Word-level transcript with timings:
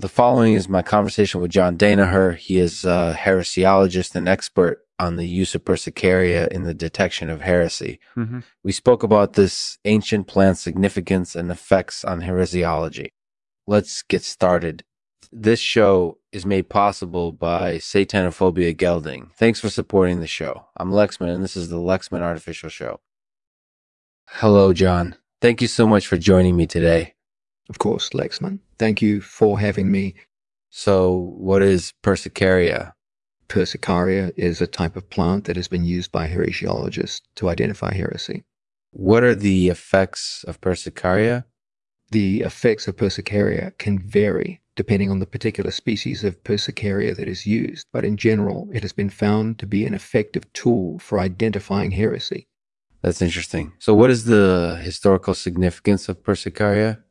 The 0.00 0.08
following 0.08 0.54
is 0.54 0.66
my 0.66 0.80
conversation 0.80 1.42
with 1.42 1.50
John 1.50 1.76
Danaher. 1.76 2.34
He 2.34 2.58
is 2.58 2.86
a 2.86 3.12
heresiologist 3.12 4.14
and 4.14 4.26
expert 4.26 4.86
on 4.98 5.16
the 5.16 5.26
use 5.26 5.54
of 5.54 5.66
Persicaria 5.66 6.48
in 6.48 6.62
the 6.62 6.72
detection 6.72 7.28
of 7.28 7.42
heresy. 7.42 8.00
Mm-hmm. 8.16 8.38
We 8.64 8.72
spoke 8.72 9.02
about 9.02 9.34
this 9.34 9.76
ancient 9.84 10.26
plant's 10.26 10.62
significance 10.62 11.36
and 11.36 11.50
effects 11.50 12.02
on 12.02 12.22
heresiology. 12.22 13.08
Let's 13.66 14.00
get 14.00 14.22
started. 14.22 14.84
This 15.30 15.60
show 15.60 16.16
is 16.32 16.46
made 16.46 16.70
possible 16.70 17.30
by 17.30 17.74
Satanophobia 17.74 18.74
Gelding. 18.74 19.32
Thanks 19.36 19.60
for 19.60 19.68
supporting 19.68 20.20
the 20.20 20.26
show. 20.26 20.64
I'm 20.78 20.92
Lexman, 20.92 21.28
and 21.34 21.44
this 21.44 21.58
is 21.58 21.68
the 21.68 21.76
Lexman 21.76 22.22
Artificial 22.22 22.70
Show. 22.70 23.00
Hello, 24.28 24.72
John. 24.72 25.16
Thank 25.42 25.60
you 25.60 25.68
so 25.68 25.86
much 25.86 26.06
for 26.06 26.16
joining 26.16 26.56
me 26.56 26.66
today. 26.66 27.16
Of 27.70 27.78
course, 27.78 28.10
Lexman. 28.10 28.58
Thank 28.78 29.00
you 29.00 29.20
for 29.20 29.58
having 29.58 29.90
me. 29.90 30.14
So, 30.68 31.34
what 31.38 31.62
is 31.62 31.92
Persicaria? 32.02 32.92
Persicaria 33.48 34.32
is 34.36 34.60
a 34.60 34.66
type 34.66 34.96
of 34.96 35.08
plant 35.08 35.44
that 35.44 35.56
has 35.56 35.68
been 35.68 35.84
used 35.84 36.12
by 36.12 36.28
heresiologists 36.28 37.22
to 37.36 37.48
identify 37.48 37.94
heresy. 37.94 38.44
What 38.90 39.22
are 39.22 39.34
the 39.34 39.68
effects 39.68 40.44
of 40.46 40.60
Persicaria? 40.60 41.44
The 42.10 42.40
effects 42.40 42.88
of 42.88 42.96
Persicaria 42.96 43.78
can 43.78 43.98
vary 43.98 44.60
depending 44.76 45.10
on 45.10 45.18
the 45.18 45.26
particular 45.26 45.70
species 45.70 46.24
of 46.24 46.42
Persicaria 46.42 47.14
that 47.14 47.28
is 47.28 47.46
used, 47.46 47.86
but 47.92 48.04
in 48.04 48.16
general, 48.16 48.68
it 48.72 48.82
has 48.82 48.92
been 48.92 49.10
found 49.10 49.58
to 49.58 49.66
be 49.66 49.84
an 49.84 49.94
effective 49.94 50.50
tool 50.52 50.98
for 50.98 51.20
identifying 51.20 51.90
heresy. 51.90 52.46
That's 53.02 53.22
interesting. 53.22 53.72
So, 53.78 53.94
what 53.94 54.10
is 54.10 54.24
the 54.24 54.80
historical 54.82 55.34
significance 55.34 56.08
of 56.08 56.22
Persicaria? 56.22 57.02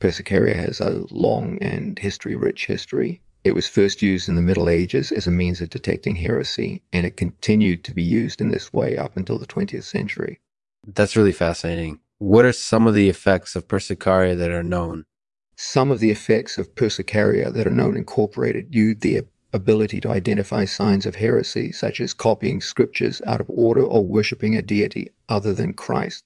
Persicaria 0.00 0.56
has 0.56 0.80
a 0.80 1.04
long 1.10 1.58
and 1.60 1.98
history 1.98 2.34
rich 2.34 2.66
history. 2.66 3.20
It 3.44 3.54
was 3.54 3.68
first 3.68 4.02
used 4.02 4.28
in 4.28 4.34
the 4.34 4.42
Middle 4.42 4.68
Ages 4.68 5.12
as 5.12 5.26
a 5.26 5.30
means 5.30 5.60
of 5.60 5.70
detecting 5.70 6.16
heresy, 6.16 6.82
and 6.92 7.06
it 7.06 7.16
continued 7.16 7.84
to 7.84 7.94
be 7.94 8.02
used 8.02 8.40
in 8.40 8.50
this 8.50 8.72
way 8.72 8.96
up 8.96 9.16
until 9.16 9.38
the 9.38 9.46
20th 9.46 9.84
century. 9.84 10.40
That's 10.86 11.16
really 11.16 11.32
fascinating. 11.32 12.00
What 12.18 12.44
are 12.44 12.52
some 12.52 12.86
of 12.86 12.94
the 12.94 13.08
effects 13.08 13.56
of 13.56 13.68
Persicaria 13.68 14.36
that 14.36 14.50
are 14.50 14.62
known? 14.62 15.04
Some 15.56 15.90
of 15.90 16.00
the 16.00 16.10
effects 16.10 16.58
of 16.58 16.74
Persicaria 16.74 17.52
that 17.52 17.66
are 17.66 17.70
known 17.70 17.96
incorporated 17.96 18.74
use 18.74 18.96
the 19.00 19.22
ability 19.52 20.00
to 20.00 20.10
identify 20.10 20.64
signs 20.64 21.06
of 21.06 21.16
heresy, 21.16 21.72
such 21.72 22.00
as 22.00 22.14
copying 22.14 22.60
scriptures 22.60 23.20
out 23.26 23.40
of 23.40 23.50
order 23.50 23.82
or 23.82 24.04
worshipping 24.04 24.56
a 24.56 24.62
deity 24.62 25.10
other 25.28 25.52
than 25.52 25.74
Christ. 25.74 26.24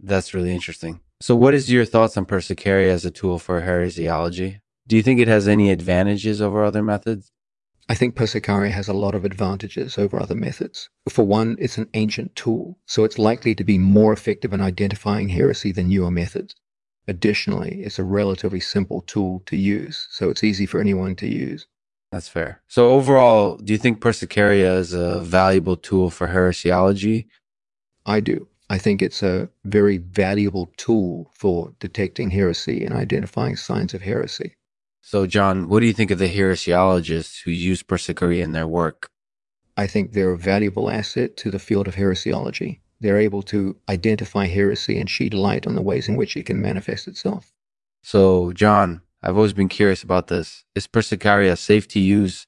That's 0.00 0.34
really 0.34 0.52
interesting. 0.52 1.00
So, 1.24 1.34
what 1.34 1.54
is 1.54 1.72
your 1.72 1.86
thoughts 1.86 2.18
on 2.18 2.26
Persicaria 2.26 2.88
as 2.88 3.06
a 3.06 3.10
tool 3.10 3.38
for 3.38 3.62
heresiology? 3.62 4.60
Do 4.86 4.94
you 4.94 5.02
think 5.02 5.20
it 5.20 5.26
has 5.26 5.48
any 5.48 5.70
advantages 5.70 6.42
over 6.42 6.62
other 6.62 6.82
methods? 6.82 7.32
I 7.88 7.94
think 7.94 8.14
Persicaria 8.14 8.70
has 8.72 8.88
a 8.88 8.92
lot 8.92 9.14
of 9.14 9.24
advantages 9.24 9.96
over 9.96 10.20
other 10.20 10.34
methods. 10.34 10.90
For 11.08 11.24
one, 11.24 11.56
it's 11.58 11.78
an 11.78 11.88
ancient 11.94 12.36
tool, 12.36 12.78
so 12.84 13.04
it's 13.04 13.18
likely 13.18 13.54
to 13.54 13.64
be 13.64 13.78
more 13.78 14.12
effective 14.12 14.52
in 14.52 14.60
identifying 14.60 15.30
heresy 15.30 15.72
than 15.72 15.88
newer 15.88 16.10
methods. 16.10 16.56
Additionally, 17.08 17.80
it's 17.82 17.98
a 17.98 18.04
relatively 18.04 18.60
simple 18.60 19.00
tool 19.00 19.42
to 19.46 19.56
use, 19.56 20.06
so 20.10 20.28
it's 20.28 20.44
easy 20.44 20.66
for 20.66 20.78
anyone 20.78 21.16
to 21.16 21.26
use. 21.26 21.66
That's 22.12 22.28
fair. 22.28 22.60
So, 22.68 22.90
overall, 22.90 23.56
do 23.56 23.72
you 23.72 23.78
think 23.78 23.98
Persicaria 23.98 24.76
is 24.76 24.92
a 24.92 25.20
valuable 25.20 25.78
tool 25.78 26.10
for 26.10 26.28
heresiology? 26.28 27.28
I 28.04 28.20
do. 28.20 28.46
I 28.70 28.78
think 28.78 29.02
it's 29.02 29.22
a 29.22 29.48
very 29.64 29.98
valuable 29.98 30.72
tool 30.76 31.30
for 31.34 31.74
detecting 31.80 32.30
heresy 32.30 32.84
and 32.84 32.94
identifying 32.94 33.56
signs 33.56 33.92
of 33.92 34.02
heresy. 34.02 34.54
So, 35.02 35.26
John, 35.26 35.68
what 35.68 35.80
do 35.80 35.86
you 35.86 35.92
think 35.92 36.10
of 36.10 36.18
the 36.18 36.34
heresiologists 36.34 37.42
who 37.42 37.50
use 37.50 37.82
Persicaria 37.82 38.42
in 38.42 38.52
their 38.52 38.66
work? 38.66 39.10
I 39.76 39.86
think 39.86 40.12
they're 40.12 40.32
a 40.32 40.38
valuable 40.38 40.90
asset 40.90 41.36
to 41.38 41.50
the 41.50 41.58
field 41.58 41.88
of 41.88 41.96
heresiology. 41.96 42.80
They're 43.00 43.18
able 43.18 43.42
to 43.42 43.76
identify 43.88 44.46
heresy 44.46 44.98
and 44.98 45.10
shed 45.10 45.34
light 45.34 45.66
on 45.66 45.74
the 45.74 45.82
ways 45.82 46.08
in 46.08 46.16
which 46.16 46.36
it 46.36 46.46
can 46.46 46.62
manifest 46.62 47.06
itself. 47.06 47.52
So, 48.02 48.52
John, 48.52 49.02
I've 49.22 49.36
always 49.36 49.52
been 49.52 49.68
curious 49.68 50.02
about 50.02 50.28
this. 50.28 50.64
Is 50.74 50.86
Persicaria 50.86 51.58
safe 51.58 51.86
to 51.88 52.00
use? 52.00 52.46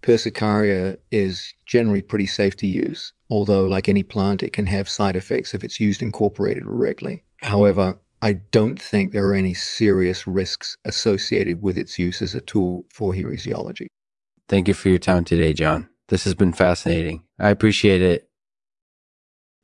Persicaria 0.00 0.98
is 1.10 1.54
generally 1.64 2.02
pretty 2.02 2.26
safe 2.26 2.56
to 2.58 2.66
use 2.68 3.12
although, 3.28 3.64
like 3.64 3.88
any 3.88 4.02
plant, 4.02 4.42
it 4.42 4.52
can 4.52 4.66
have 4.66 4.88
side 4.88 5.16
effects 5.16 5.54
if 5.54 5.64
it's 5.64 5.80
used 5.80 6.02
incorporated 6.02 6.64
directly. 6.64 7.24
However, 7.42 7.98
I 8.22 8.34
don't 8.50 8.80
think 8.80 9.12
there 9.12 9.28
are 9.28 9.34
any 9.34 9.54
serious 9.54 10.26
risks 10.26 10.76
associated 10.84 11.62
with 11.62 11.76
its 11.76 11.98
use 11.98 12.22
as 12.22 12.34
a 12.34 12.40
tool 12.40 12.84
for 12.90 13.12
heresiology. 13.12 13.86
Thank 14.48 14.68
you 14.68 14.74
for 14.74 14.88
your 14.88 14.98
time 14.98 15.24
today, 15.24 15.52
John. 15.52 15.88
This 16.08 16.24
has 16.24 16.34
been 16.34 16.52
fascinating. 16.52 17.24
I 17.38 17.50
appreciate 17.50 18.00
it. 18.00 18.28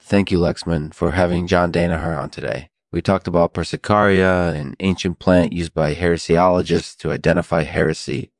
Thank 0.00 0.30
you, 0.32 0.38
Lexman, 0.38 0.92
for 0.92 1.12
having 1.12 1.46
John 1.46 1.72
Danaher 1.72 2.18
on 2.18 2.30
today. 2.30 2.68
We 2.90 3.00
talked 3.00 3.28
about 3.28 3.54
Persicaria, 3.54 4.54
an 4.54 4.74
ancient 4.80 5.18
plant 5.18 5.52
used 5.52 5.72
by 5.72 5.94
heresiologists 5.94 6.96
to 6.98 7.12
identify 7.12 7.62
heresy. 7.62 8.32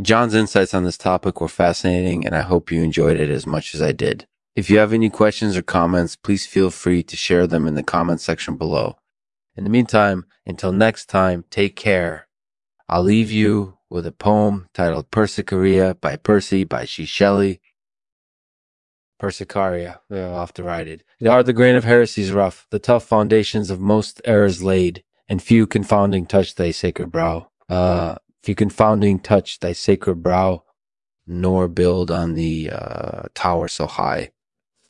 John's 0.00 0.34
insights 0.34 0.74
on 0.74 0.84
this 0.84 0.98
topic 0.98 1.40
were 1.40 1.48
fascinating, 1.48 2.26
and 2.26 2.34
I 2.36 2.42
hope 2.42 2.70
you 2.70 2.82
enjoyed 2.82 3.18
it 3.18 3.30
as 3.30 3.46
much 3.46 3.74
as 3.74 3.80
I 3.80 3.92
did. 3.92 4.26
If 4.56 4.70
you 4.70 4.78
have 4.78 4.94
any 4.94 5.10
questions 5.10 5.54
or 5.54 5.60
comments, 5.60 6.16
please 6.16 6.46
feel 6.46 6.70
free 6.70 7.02
to 7.02 7.14
share 7.14 7.46
them 7.46 7.66
in 7.66 7.74
the 7.74 7.82
comment 7.82 8.22
section 8.22 8.56
below. 8.56 8.96
In 9.54 9.64
the 9.64 9.70
meantime, 9.70 10.24
until 10.46 10.72
next 10.72 11.10
time, 11.10 11.44
take 11.50 11.76
care. 11.76 12.26
I'll 12.88 13.02
leave 13.02 13.30
you 13.30 13.76
with 13.90 14.06
a 14.06 14.12
poem 14.12 14.68
titled 14.72 15.10
Persicaria 15.10 16.00
by 16.00 16.16
Percy 16.16 16.64
Bysshe 16.64 17.06
Shelley. 17.06 17.60
Persicaria, 19.20 19.98
I'll 20.10 20.40
have 20.40 20.54
to 20.54 20.62
write 20.62 20.88
it. 20.88 21.02
The 21.20 21.28
art 21.28 21.44
the 21.44 21.52
grain 21.52 21.76
of 21.76 21.84
heresies 21.84 22.32
rough, 22.32 22.66
the 22.70 22.78
tough 22.78 23.04
foundations 23.04 23.68
of 23.68 23.78
most 23.78 24.22
errors 24.24 24.62
laid, 24.62 25.04
and 25.28 25.42
few 25.42 25.66
confounding 25.66 26.24
touch 26.24 26.54
thy 26.54 26.70
sacred 26.70 27.12
brow. 27.12 27.50
Uh, 27.68 28.14
few 28.42 28.54
confounding 28.54 29.18
touch 29.18 29.60
thy 29.60 29.72
sacred 29.72 30.22
brow, 30.22 30.62
nor 31.26 31.68
build 31.68 32.10
on 32.10 32.32
the 32.32 32.70
uh, 32.70 33.24
tower 33.34 33.68
so 33.68 33.86
high. 33.86 34.30